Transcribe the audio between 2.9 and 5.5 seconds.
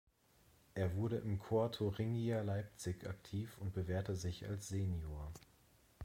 aktiv und bewährte sich als Senior.